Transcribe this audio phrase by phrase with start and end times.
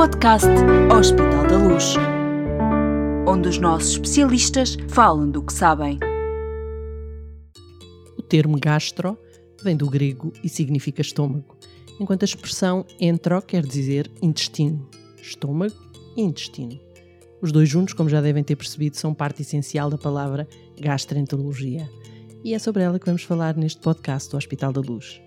[0.00, 0.48] podcast
[0.98, 1.94] Hospital da Luz,
[3.28, 5.98] onde os nossos especialistas falam do que sabem.
[8.16, 9.18] O termo gastro
[9.62, 11.54] vem do grego e significa estômago,
[12.00, 14.88] enquanto a expressão entro quer dizer intestino,
[15.20, 15.76] estômago
[16.16, 16.80] e intestino.
[17.42, 20.48] Os dois juntos, como já devem ter percebido, são parte essencial da palavra
[20.80, 21.86] gastroenterologia.
[22.42, 25.20] E é sobre ela que vamos falar neste podcast do Hospital da Luz.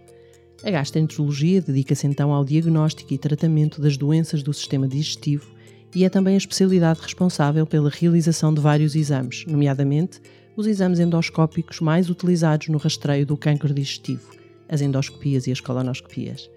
[0.64, 5.54] A gastroenterologia dedica-se então ao diagnóstico e tratamento das doenças do sistema digestivo
[5.94, 10.21] e é também a especialidade responsável pela realização de vários exames, nomeadamente
[10.55, 14.31] os exames endoscópicos mais utilizados no rastreio do cancro digestivo,
[14.70, 16.49] as endoscopias e as colonoscopias.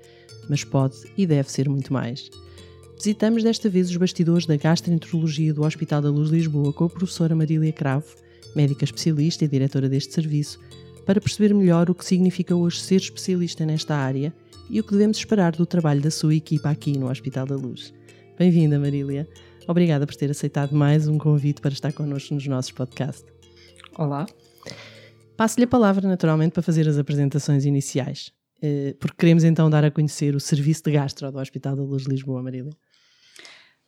[0.49, 2.31] Mas pode e deve ser muito mais.
[2.97, 7.35] Visitamos desta vez os bastidores da gastroenterologia do Hospital da Luz Lisboa com a professora
[7.35, 8.15] Marília Cravo,
[8.55, 10.61] médica especialista e diretora deste serviço,
[11.07, 14.35] para perceber melhor o que significa hoje ser especialista nesta área
[14.69, 17.95] e o que devemos esperar do trabalho da sua equipa aqui no Hospital da Luz.
[18.37, 19.27] Bem-vinda, Marília.
[19.69, 23.25] Obrigada por ter aceitado mais um convite para estar connosco nos nossos podcasts.
[23.97, 24.27] Olá.
[25.37, 29.91] Passo-lhe a palavra, naturalmente, para fazer as apresentações iniciais, eh, porque queremos então dar a
[29.93, 32.73] conhecer o Serviço de Gastro do Hospital da Luz de Lisboa, Marília.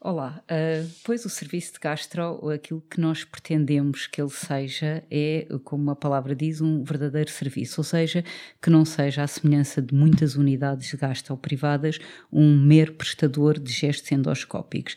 [0.00, 5.44] Olá, uh, pois o serviço de gastro, aquilo que nós pretendemos que ele seja é,
[5.64, 8.24] como a palavra diz, um verdadeiro serviço, ou seja,
[8.62, 11.98] que não seja à semelhança de muitas unidades de gastro privadas,
[12.32, 14.94] um mero prestador de gestos endoscópicos.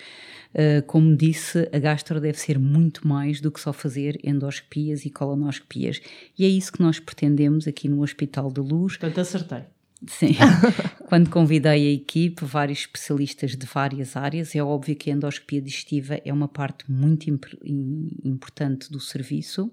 [0.54, 5.10] Uh, como disse, a gastro deve ser muito mais do que só fazer endoscopias e
[5.10, 6.00] colonoscopias.
[6.38, 8.98] E é isso que nós pretendemos aqui no Hospital da Luz.
[8.98, 9.64] Portanto, acertei.
[10.08, 10.36] Sim.
[11.08, 16.20] Quando convidei a equipe, vários especialistas de várias áreas, é óbvio que a endoscopia digestiva
[16.26, 17.46] é uma parte muito imp
[18.24, 19.72] importante do serviço,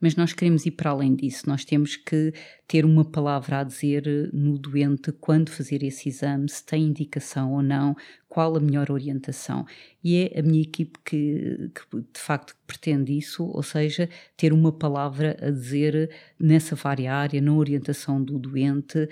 [0.00, 1.48] mas nós queremos ir para além disso.
[1.48, 2.32] Nós temos que
[2.66, 7.62] ter uma palavra a dizer no doente quando fazer esse exame, se tem indicação ou
[7.62, 7.94] não,
[8.30, 9.66] qual a melhor orientação.
[10.02, 14.70] E é a minha equipe que, que, de facto pretende isso, ou seja, ter uma
[14.70, 16.08] palavra a dizer
[16.38, 19.08] nessa vária área, na orientação do doente,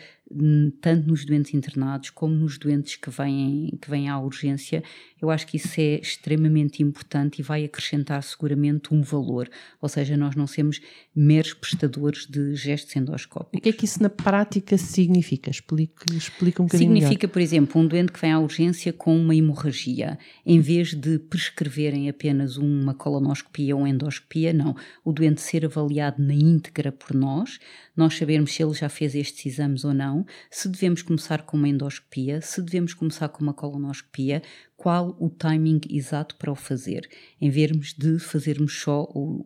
[0.80, 4.82] tanto nos doentes internados como nos doentes que vêm, que vêm à urgência.
[5.20, 9.50] Eu acho que isso é extremamente importante e vai acrescentar seguramente um valor,
[9.82, 10.80] ou seja, nós não sermos
[11.14, 13.58] meros prestadores de gestos endoscópicos.
[13.58, 15.50] O que é que isso na prática significa?
[15.50, 17.32] Explica, explica um bocadinho Significa, melhor.
[17.32, 22.08] por exemplo, um doente que vem à urgência com uma hemorragia, em vez de prescreverem
[22.08, 24.74] apenas uma colonoscopia ou endoscopia, não.
[25.04, 27.58] O doente ser avaliado na íntegra por nós,
[27.96, 31.68] nós sabermos se ele já fez estes exames ou não, se devemos começar com uma
[31.68, 34.42] endoscopia, se devemos começar com uma colonoscopia,
[34.78, 39.42] qual o timing exato para o fazer, em vez de fazermos só o,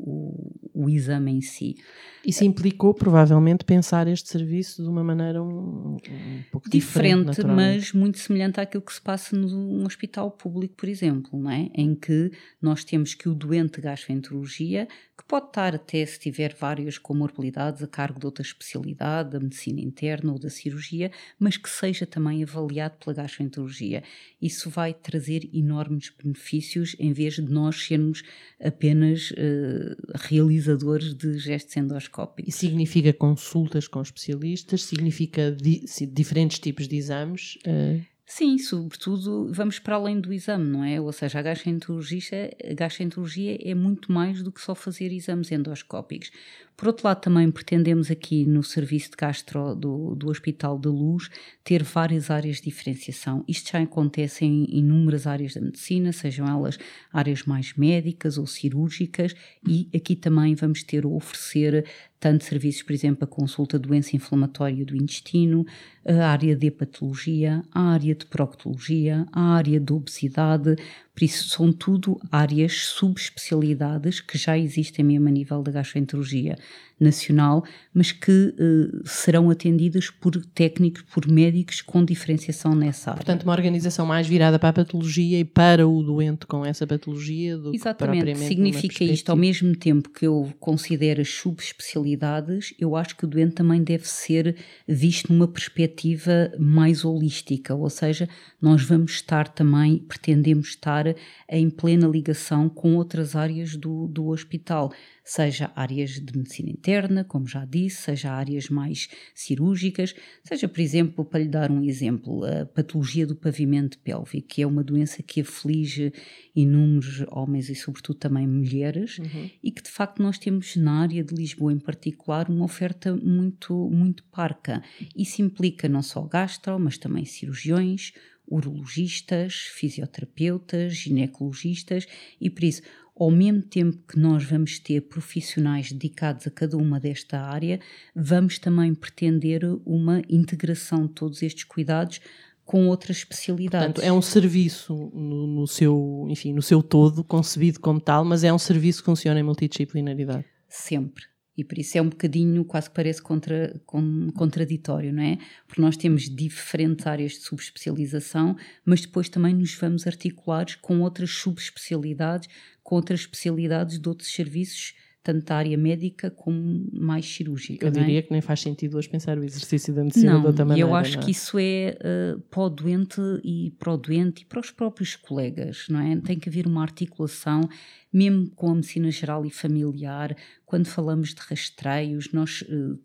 [0.75, 1.77] o, o exame em si.
[2.25, 7.93] Isso implicou provavelmente pensar este serviço de uma maneira um, um pouco diferente, diferente mas
[7.95, 11.71] muito semelhante àquilo que se passa num hospital público, por exemplo, não é?
[11.75, 16.99] em que nós temos que o doente gastroenterologia, que pode estar até se tiver várias
[16.99, 22.05] comorbilidades a cargo de outra especialidade, da medicina interna ou da cirurgia, mas que seja
[22.07, 24.05] também avaliado pela gastroenterologia.
[24.41, 28.23] Isso vai trazer trazer enormes benefícios em vez de nós sermos
[28.61, 32.53] apenas uh, realizadores de gestos endoscópicos.
[32.55, 37.57] E significa consultas com especialistas, significa di diferentes tipos de exames.
[37.67, 38.12] Uh...
[38.25, 40.99] Sim, sobretudo vamos para além do exame, não é?
[41.01, 46.31] Ou seja, a gastroenterologia, a gastroenterologia é muito mais do que só fazer exames endoscópicos.
[46.77, 51.29] Por outro lado, também pretendemos aqui no serviço de gastro do, do Hospital da Luz
[51.63, 53.45] ter várias áreas de diferenciação.
[53.47, 56.79] Isto já acontece em inúmeras áreas da medicina, sejam elas
[57.13, 59.35] áreas mais médicas ou cirúrgicas,
[59.67, 61.85] e aqui também vamos ter a oferecer
[62.23, 65.67] tanto serviços, por exemplo, a consulta de doença inflamatória do intestino,
[66.07, 70.77] a área de hepatologia, a área de proctologia, a área de obesidade,
[71.15, 76.57] por isso, são tudo áreas, subespecialidades que já existem mesmo a nível da gastroenterologia
[76.99, 83.19] nacional, mas que uh, serão atendidas por técnicos, por médicos com diferenciação nessa área.
[83.19, 87.59] Portanto, uma organização mais virada para a patologia e para o doente com essa patologia
[87.59, 88.33] do Exatamente.
[88.33, 93.29] que Significa isto, ao mesmo tempo que eu considero as subespecialidades, eu acho que o
[93.29, 94.57] doente também deve ser
[94.87, 98.29] visto numa perspectiva mais holística, ou seja,
[98.61, 101.02] nós vamos estar também, pretendemos estar
[101.49, 104.93] em plena ligação com outras áreas do, do hospital
[105.25, 111.25] seja áreas de medicina interna, como já disse, seja áreas mais cirúrgicas, seja, por exemplo,
[111.25, 115.41] para lhe dar um exemplo, a patologia do pavimento pélvico, que é uma doença que
[115.41, 116.13] aflige
[116.55, 119.51] inúmeros homens e, sobretudo, também mulheres, uhum.
[119.63, 123.89] e que de facto nós temos na área de Lisboa em particular uma oferta muito,
[123.91, 124.83] muito parca.
[125.17, 128.13] Isso implica não só gastro, mas também cirurgiões,
[128.53, 132.07] urologistas, fisioterapeutas, ginecologistas
[132.41, 132.83] e por isso
[133.15, 137.79] ao mesmo tempo que nós vamos ter profissionais dedicados a cada uma desta área,
[138.17, 142.21] vamos também pretender uma integração de todos estes cuidados
[142.65, 143.87] com outras especialidades.
[143.87, 148.45] Portanto, é um serviço no, no, seu, enfim, no seu todo, concebido como tal, mas
[148.45, 150.45] é um serviço que funciona em multidisciplinaridade.
[150.69, 151.32] Sempre.
[151.57, 155.39] E por isso é um bocadinho, quase que parece contra, com, contraditório, não é?
[155.67, 161.31] Porque nós temos diferentes áreas de subespecialização, mas depois também nos vamos articular com outras
[161.31, 162.49] subespecialidades,
[162.83, 167.87] com outras especialidades de outros serviços tanto da área médica como mais cirúrgica.
[167.87, 167.93] Eu é?
[167.93, 170.89] diria que nem faz sentido hoje pensar o exercício da medicina não, de outra maneira.
[170.89, 171.21] Eu acho é?
[171.23, 171.97] que isso é
[172.37, 176.17] uh, para o doente e para o doente e para os próprios colegas, não é?
[176.21, 177.69] Tem que haver uma articulação,
[178.13, 180.37] mesmo com a medicina geral e familiar,
[180.67, 182.99] quando falamos de rastreios, nós uh,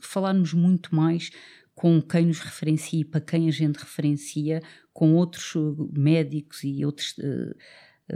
[0.00, 1.30] falarmos muito mais
[1.74, 4.60] com quem nos referencia e para quem a gente referencia,
[4.92, 7.16] com outros eh, médicos e outros.
[7.18, 7.56] Uh,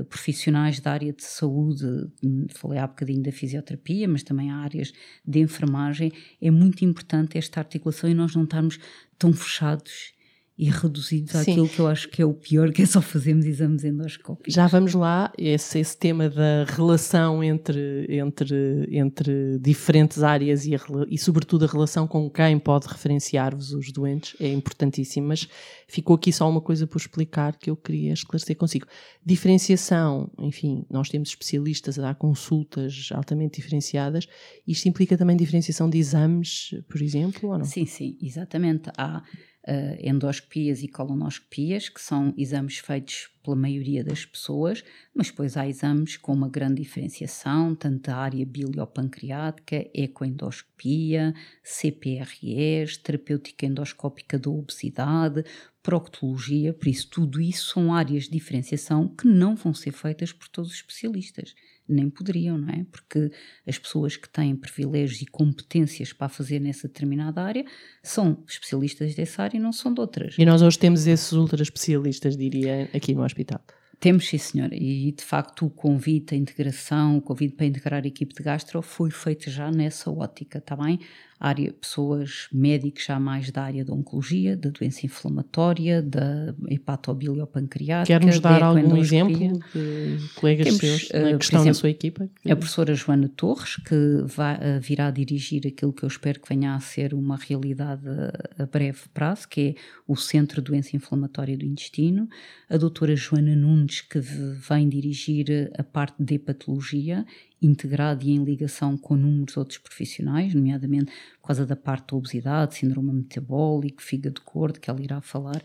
[0.05, 1.85] profissionais da área de saúde,
[2.23, 4.93] hum, falei há bocadinho da fisioterapia, mas também há áreas
[5.25, 8.79] de enfermagem, é muito importante esta articulação e nós não estarmos
[9.19, 10.16] tão fechados
[10.59, 11.53] e reduzidos Sim.
[11.53, 14.55] àquilo que eu acho que é o pior, que é só fazermos exames endoscópicos.
[14.55, 20.79] Já vamos lá, esse, esse tema da relação entre, entre, entre diferentes áreas e, a,
[21.11, 25.47] e, sobretudo, a relação com quem pode referenciar-vos os doentes é importantíssimo, mas
[25.87, 28.87] ficou aqui só uma coisa por explicar que eu queria esclarecer consigo.
[29.25, 34.27] Diferenciação, enfim, nós temos especialistas a dar consultas altamente diferenciadas,
[34.67, 37.65] isto implica também diferenciação de exames, por exemplo, ou não?
[37.67, 38.91] Sim, sim, exatamente.
[38.97, 39.23] Há
[39.67, 44.83] uh, endoscopias e colonoscopias, que são exames feitos pela maioria das pessoas,
[45.15, 53.67] mas depois há exames com uma grande diferenciação, tanto da área biliopancreática, ecoendoscopia, CPREs, terapêutica
[53.67, 55.45] endoscópica da obesidade,
[55.83, 60.49] proctologia, por isso tudo isso são áreas de diferenciação que não vão ser feitas por
[60.49, 61.55] todos os especialistas
[61.89, 62.85] nem poderiam, não é?
[62.91, 63.31] Porque
[63.67, 67.65] as pessoas que têm privilégios e competências para fazer nessa determinada área
[68.03, 70.37] são especialistas dessa área e não são de outras.
[70.39, 73.61] E nós hoje temos esses ultra especialistas, diria, aqui no hospital.
[73.99, 74.75] Temos, sim, senhora.
[74.75, 78.83] E de facto o convite, a integração, o convite para integrar a equipe de gastro
[78.83, 81.01] foi feito já nessa ótica, está bem?
[81.39, 88.19] Área, pessoas, médicos já mais da área da oncologia, da doença inflamatória, da hepatobiliopancreática.
[88.19, 89.37] Quer-nos dar algum exemplo
[89.73, 92.29] de colegas Temos, seus uh, que estão exemplo, na sua equipa?
[92.49, 96.75] A professora Joana Torres, que vai, uh, virá dirigir aquilo que eu espero que venha
[96.75, 99.75] a ser uma realidade a, a breve prazo, que é
[100.07, 102.29] o Centro de Doença Inflamatória do Intestino.
[102.69, 107.25] A doutora Joana Nunes, que vem dirigir a parte de hepatologia
[107.61, 112.75] integrado e em ligação com números outros profissionais, nomeadamente por causa da parte da obesidade,
[112.75, 115.63] síndrome metabólico, fígado gordo, que ela irá falar.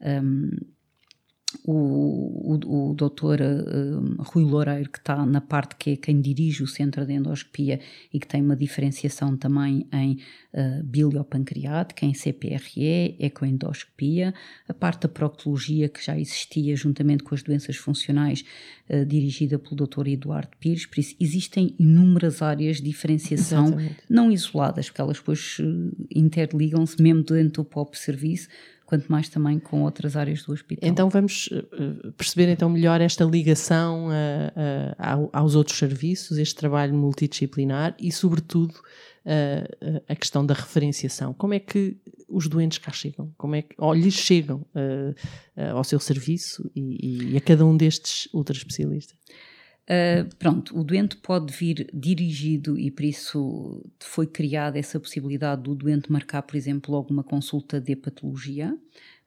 [0.00, 0.50] Um,
[1.64, 6.62] o, o, o doutor uh, Rui Loureiro, que está na parte que é quem dirige
[6.62, 7.80] o centro de endoscopia
[8.12, 10.18] e que tem uma diferenciação também em
[10.52, 14.34] uh, biliopancreática, em CPRE, ecoendoscopia,
[14.68, 18.44] a parte da proctologia que já existia juntamente com as doenças funcionais,
[18.88, 23.96] uh, dirigida pelo doutor Eduardo Pires, por isso existem inúmeras áreas de diferenciação Exatamente.
[24.08, 25.58] não isoladas, porque elas depois
[26.14, 28.48] interligam-se mesmo dentro do próprio serviço,
[28.86, 30.88] quanto mais também com outras áreas do hospital.
[30.88, 36.38] Então vamos eh, eh, perceber então melhor esta ligação a, eh, a, aos outros serviços,
[36.38, 38.74] este trabalho multidisciplinar e sobretudo
[39.26, 41.32] a, a questão da referenciação.
[41.32, 41.96] Como é que
[42.28, 43.32] os doentes cá chegam?
[43.38, 44.66] Como é que ou lhes chegam
[45.72, 49.16] ao seu serviço e, e a cada um destes ultra especialistas?
[49.84, 55.74] Uh, pronto, o doente pode vir dirigido e por isso foi criada essa possibilidade do
[55.74, 58.74] doente marcar, por exemplo, logo uma consulta de patologia,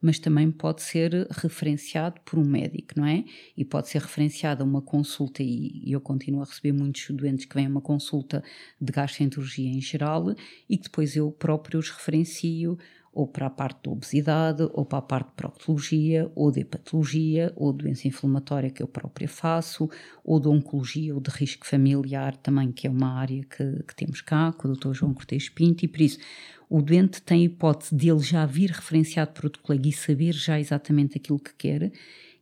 [0.02, 3.24] mas também pode ser referenciado por um médico, não é?
[3.56, 7.68] E pode ser referenciada uma consulta, e, eu continuo a receber muitos doentes que vêm
[7.68, 8.44] a uma consulta
[8.82, 10.36] de gastroenterologia em geral
[10.68, 12.80] e que depois eu próprio os referencio
[13.18, 17.52] ou para a parte da obesidade, ou para a parte de proctologia, ou de hepatologia,
[17.56, 19.90] ou de doença inflamatória que eu própria faço,
[20.24, 24.22] ou de oncologia ou de risco familiar também, que é uma área que, que temos
[24.22, 24.94] cá, com o Dr.
[24.94, 26.20] João Cortes Pinto, e por isso
[26.70, 30.34] o doente tem a hipótese de ele já vir referenciado por outro colega e saber
[30.34, 31.92] já exatamente aquilo que quer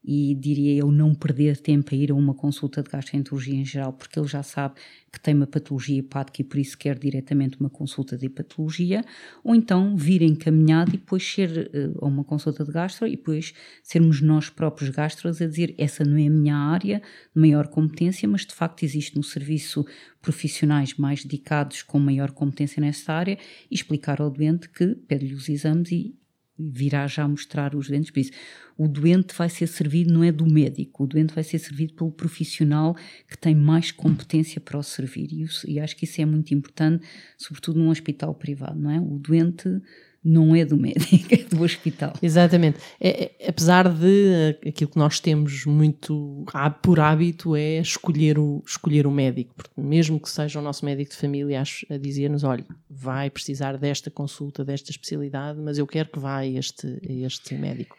[0.07, 3.91] e diria eu não perder tempo a ir a uma consulta de gastroenterologia em geral,
[3.91, 4.75] porque ele já sabe
[5.11, 9.03] que tem uma patologia hepática e por isso quer diretamente uma consulta de hepatologia,
[9.43, 13.53] ou então vir encaminhado e depois ser uh, a uma consulta de gastro e depois
[13.81, 17.01] sermos nós próprios gastros a dizer essa não é a minha área
[17.33, 19.85] de maior competência, mas de facto existe no serviço
[20.21, 23.37] profissionais mais dedicados com maior competência nessa área
[23.71, 26.15] e explicar ao doente que pede-lhe os exames e
[26.57, 28.11] virá já mostrar os doentes.
[28.11, 28.31] Por isso,
[28.77, 32.11] o doente vai ser servido, não é do médico, o doente vai ser servido pelo
[32.11, 32.95] profissional
[33.29, 35.29] que tem mais competência para o servir.
[35.31, 37.05] E, e acho que isso é muito importante,
[37.37, 38.99] sobretudo num hospital privado, não é?
[38.99, 39.81] O doente
[40.25, 42.13] não é do médico, é do hospital.
[42.19, 42.79] Exatamente.
[42.99, 46.43] É, é, apesar de eh, aquilo que nós temos muito
[46.81, 51.11] por hábito é escolher o, escolher o médico, porque mesmo que seja o nosso médico
[51.11, 56.17] de família a, dizer-nos, olha, vai precisar desta consulta, desta especialidade, mas eu quero que
[56.17, 57.95] vá este, a este médico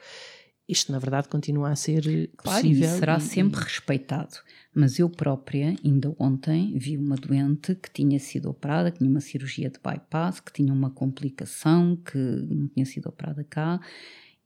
[0.68, 2.88] isto na verdade continua a ser claro, possível.
[2.88, 4.36] E será e, sempre respeitado.
[4.74, 9.20] Mas eu própria, ainda ontem, vi uma doente que tinha sido operada, que tinha uma
[9.20, 13.80] cirurgia de bypass, que tinha uma complicação, que não tinha sido operada cá,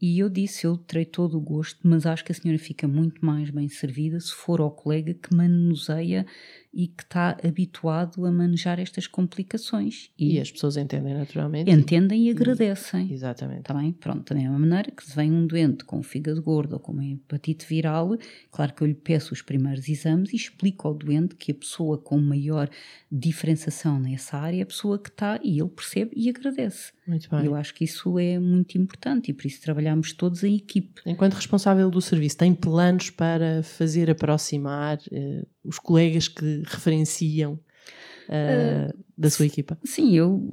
[0.00, 3.24] e eu disse, eu terei todo o gosto, mas acho que a senhora fica muito
[3.24, 6.24] mais bem servida se for ao colega que manuseia
[6.72, 10.10] e que está habituado a manejar estas complicações.
[10.18, 11.70] E, e as pessoas entendem naturalmente.
[11.70, 13.08] Entendem e agradecem.
[13.08, 13.60] E, exatamente.
[13.60, 13.92] Está bem?
[13.92, 17.04] Pronto, da mesma maneira que se vem um doente com fígado gordo ou com uma
[17.04, 18.16] hepatite viral,
[18.50, 21.98] claro que eu lhe peço os primeiros exames e explico ao doente que a pessoa
[21.98, 22.70] com maior
[23.10, 26.92] diferenciação nessa área é a pessoa que está e ele percebe e agradece.
[27.06, 27.44] Muito bem.
[27.44, 31.00] Eu acho que isso é muito importante e por isso trabalhamos todos em equipe.
[31.04, 37.54] Enquanto responsável do serviço, tem planos para fazer aproximar uh, os colegas que referenciam
[38.28, 39.78] uh, uh, da sua equipa?
[39.84, 40.50] Sim, eu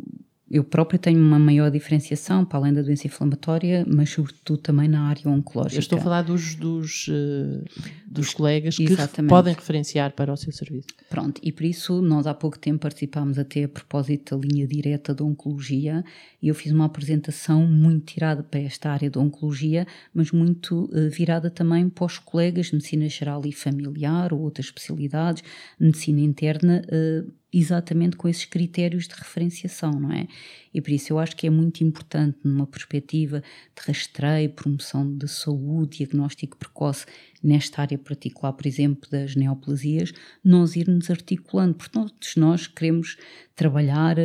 [0.49, 5.09] eu própria tenho uma maior diferenciação para além da doença inflamatória, mas sobretudo também na
[5.09, 5.75] área oncológica.
[5.75, 7.65] Eu estou a falar dos, dos, uh,
[8.07, 9.15] dos colegas Exatamente.
[9.15, 10.87] que podem referenciar para o seu serviço.
[11.09, 15.13] Pronto, e por isso nós há pouco tempo participámos até a propósito da linha direta
[15.13, 16.03] da oncologia
[16.41, 21.09] e eu fiz uma apresentação muito tirada para esta área da oncologia, mas muito uh,
[21.09, 25.43] virada também para os colegas de medicina geral e familiar ou outras especialidades,
[25.77, 30.27] medicina interna, uh, exatamente com esses critérios de referenciação, não é?
[30.73, 35.27] E por isso eu acho que é muito importante, numa perspectiva de rastreio, promoção de
[35.27, 37.05] saúde, diagnóstico precoce,
[37.41, 40.13] nesta área particular, por exemplo, das neoplasias,
[40.43, 43.17] nós irmos articulando, porque todos nós queremos
[43.55, 44.17] trabalhar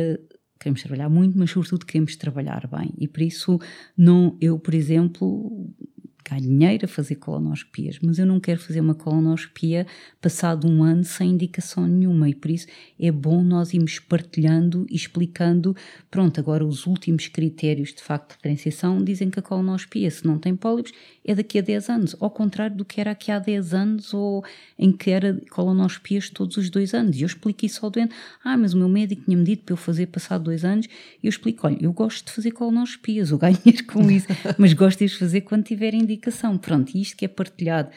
[0.59, 2.93] queremos trabalhar muito, mas sobretudo queremos trabalhar bem.
[2.97, 3.59] E por isso,
[3.97, 5.69] não, eu, por exemplo,
[6.33, 9.85] ganho dinheiro a fazer colonoscopias, mas eu não quero fazer uma colonoscopia
[10.21, 12.67] passado um ano sem indicação nenhuma e por isso
[12.99, 15.75] é bom nós irmos partilhando e explicando,
[16.09, 20.37] pronto, agora os últimos critérios de facto de diferenciação dizem que a colonoscopia, se não
[20.37, 20.91] tem pólipos,
[21.25, 24.43] é daqui a 10 anos, ao contrário do que era aqui há 10 anos ou
[24.77, 27.17] em que era colonoscopias todos os dois anos.
[27.17, 28.13] E eu explico isso ao doente,
[28.43, 30.87] ah, mas o meu médico tinha-me dito para eu fazer passado dois anos,
[31.21, 34.99] e eu explico, olha, eu gosto de fazer colonoscopias, eu ganho com isso, mas gosto
[34.99, 36.57] de fazer quando tiver indicação indicação.
[36.57, 37.89] Pronto, isto que é partilhado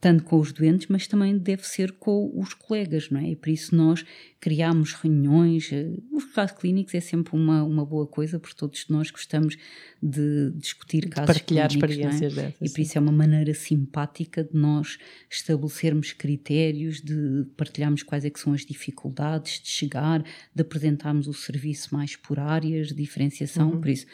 [0.00, 3.30] tanto com os doentes, mas também deve ser com os colegas, não é?
[3.30, 4.04] E por isso nós
[4.38, 5.72] criamos reuniões.
[5.72, 9.56] Eh, os casos clínicos é sempre uma, uma boa coisa, porque todos nós gostamos
[10.02, 11.88] de discutir casos Partilhar clínicos.
[11.88, 12.48] Partilhar experiências é?
[12.50, 12.70] dessas.
[12.70, 14.98] E por isso é uma maneira simpática de nós
[15.30, 20.22] estabelecermos critérios, de partilharmos quais é que são as dificuldades de chegar,
[20.54, 23.80] de apresentarmos o serviço mais por áreas, de diferenciação, uhum.
[23.80, 24.04] por isso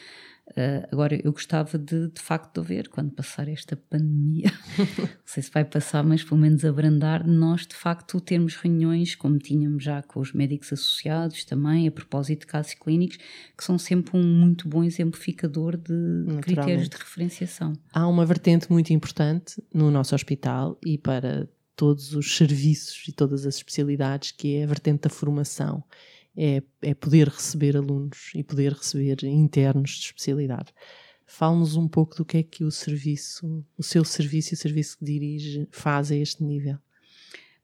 [0.50, 4.52] Uh, agora, eu gostava de, de facto, de ver quando passar esta pandemia,
[4.98, 9.38] não sei se vai passar, mas pelo menos abrandar, nós de facto termos reuniões, como
[9.38, 13.18] tínhamos já com os médicos associados também, a propósito de casos clínicos,
[13.56, 17.72] que são sempre um muito bom exemplificador de critérios de referenciação.
[17.92, 23.46] Há uma vertente muito importante no nosso hospital e para todos os serviços e todas
[23.46, 25.82] as especialidades, que é a vertente da formação
[26.36, 30.72] é, é poder receber alunos e poder receber internos de especialidade.
[31.26, 34.98] Fale-nos um pouco do que é que o serviço, o seu serviço e o serviço
[34.98, 36.78] que dirige faz a este nível.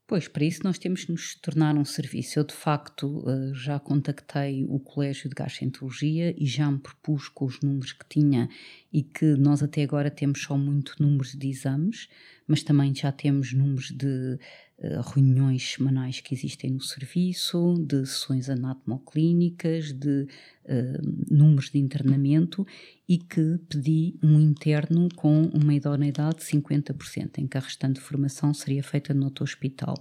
[0.08, 2.38] Pois, para isso nós temos que nos tornar um serviço.
[2.38, 7.44] Eu, de facto, eh, já contactei o Colégio de Gastroenterologia e já me propus com
[7.44, 8.48] os números que tinha
[8.92, 12.08] e que nós até agora temos só muito números de exames,
[12.46, 14.38] mas também já temos números de
[15.14, 20.28] reuniões semanais que existem no serviço, de sessões anatomoclínicas, de
[20.64, 22.66] uh, números de internamento
[23.08, 28.52] e que pedi um interno com uma idoneidade de 50%, em que a restante formação
[28.52, 29.94] seria feita no outro hospital.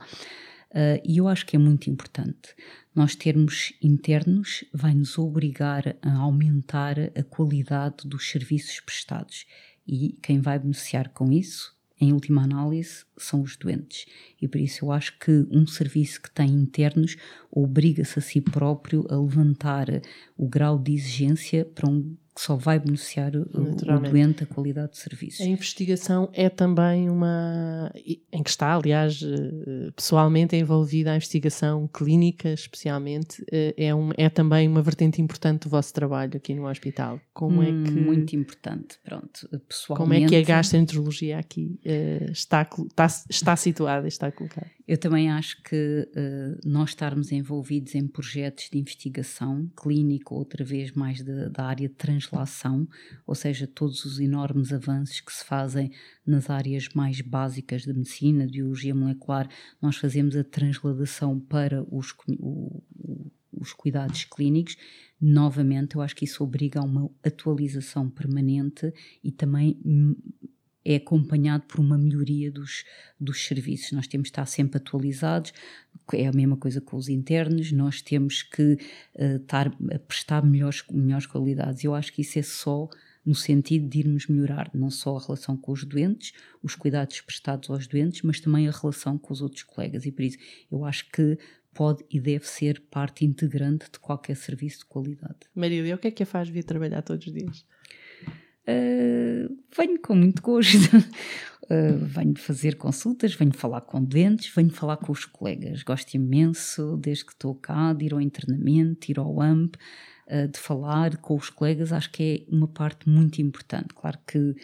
[0.71, 2.53] Uh, e eu acho que é muito importante.
[2.93, 9.45] Nós termos internos vai nos obrigar a aumentar a qualidade dos serviços prestados.
[9.87, 14.05] E quem vai beneficiar com isso em última análise, são os doentes.
[14.41, 17.15] E por isso eu acho que um serviço que tem internos
[17.49, 19.87] obriga-se a si próprio a levantar
[20.37, 24.91] o grau de exigência para um que só vai beneficiar o, o doente, a qualidade
[24.91, 25.39] de serviços.
[25.39, 27.89] A investigação é também uma.
[27.95, 34.27] em que está, aliás, eh, pessoalmente envolvida a investigação clínica, especialmente, eh, é, um, é
[34.27, 37.21] também uma vertente importante do vosso trabalho aqui no hospital.
[37.33, 37.91] Como é que.
[37.91, 40.03] Muito importante, pronto, pessoalmente.
[40.03, 44.74] Como é que a gastroenterologia aqui uh, está, está, está situada, está colocada?
[44.87, 50.91] Eu também acho que uh, nós estarmos envolvidos em projetos de investigação clínica, outra vez
[50.91, 52.87] mais de, da área de translação,
[53.25, 55.91] ou seja, todos os enormes avanços que se fazem
[56.25, 59.49] nas áreas mais básicas da medicina, de biologia molecular,
[59.81, 62.83] nós fazemos a transladação para os, o,
[63.51, 64.77] os cuidados clínicos.
[65.19, 69.79] Novamente, eu acho que isso obriga a uma atualização permanente e também
[70.85, 72.85] é acompanhado por uma melhoria dos,
[73.19, 73.91] dos serviços.
[73.91, 75.51] Nós temos de estar sempre atualizados,
[76.13, 78.77] é a mesma coisa com os internos, nós temos que
[79.15, 81.83] uh, estar a prestar melhores, melhores qualidades.
[81.83, 82.87] Eu acho que isso é só
[83.25, 87.69] no sentido de irmos melhorar não só a relação com os doentes, os cuidados prestados
[87.71, 90.05] aos doentes, mas também a relação com os outros colegas.
[90.05, 90.37] E por isso
[90.71, 91.37] eu acho que
[91.73, 95.39] pode e deve ser parte integrante de qualquer serviço de qualidade.
[95.53, 97.65] Marília, o que é que a faz vir trabalhar todos os dias?
[98.67, 100.97] Uh, venho com muito gosto.
[100.97, 105.83] Uh, venho fazer consultas, venho falar com doentes, venho falar com os colegas.
[105.83, 109.75] Gosto imenso, desde que estou cá, de ir ao internamento, ir ao AMP,
[110.27, 111.93] uh, de falar com os colegas.
[111.93, 113.93] Acho que é uma parte muito importante.
[113.93, 114.55] Claro que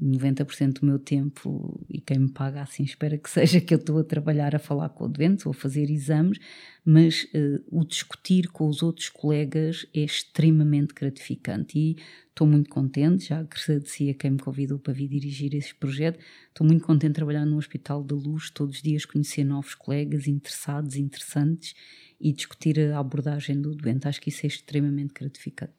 [0.00, 3.98] 90% do meu tempo, e quem me paga assim espera que seja que eu estou
[3.98, 6.38] a trabalhar a falar com o doente ou a fazer exames,
[6.84, 11.96] mas uh, o discutir com os outros colegas é extremamente gratificante e
[12.32, 16.66] estou muito contente, já agradeci a quem me convidou para vir dirigir esse projeto, estou
[16.66, 20.96] muito contente de trabalhar no Hospital da Luz, todos os dias conhecer novos colegas interessados,
[20.96, 21.74] interessantes
[22.18, 25.74] e discutir a abordagem do doente, acho que isso é extremamente gratificante.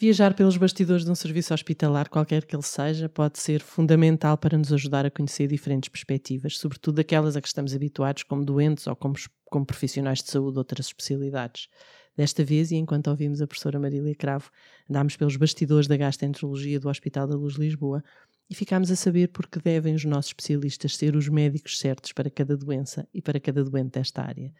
[0.00, 4.58] Viajar pelos bastidores de um serviço hospitalar, qualquer que ele seja, pode ser fundamental para
[4.58, 8.96] nos ajudar a conhecer diferentes perspectivas, sobretudo aquelas a que estamos habituados como doentes ou
[8.96, 11.68] como, como profissionais de saúde de outras especialidades.
[12.16, 14.50] Desta vez, e enquanto ouvimos a professora Marília Cravo,
[14.88, 18.04] andámos pelos bastidores da gastroenterologia do Hospital da Luz Lisboa
[18.48, 22.30] e ficámos a saber por que devem os nossos especialistas ser os médicos certos para
[22.30, 24.52] cada doença e para cada doente desta área.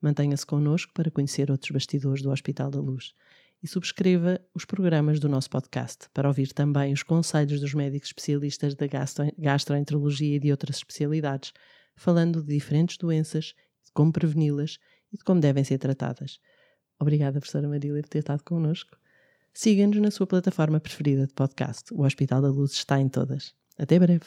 [0.00, 3.14] Mantenha-se connosco para conhecer outros bastidores do Hospital da Luz
[3.62, 8.74] e subscreva os programas do nosso podcast para ouvir também os conselhos dos médicos especialistas
[8.74, 8.86] da
[9.38, 11.52] gastroenterologia e de outras especialidades,
[11.96, 13.54] falando de diferentes doenças,
[13.84, 14.78] de como preveni-las
[15.10, 16.38] e de como devem ser tratadas.
[16.98, 18.96] Obrigada, professora Marília, por ter estado connosco.
[19.52, 21.92] Siga-nos na sua plataforma preferida de podcast.
[21.94, 23.54] O Hospital da Luz está em todas.
[23.78, 24.26] Até breve.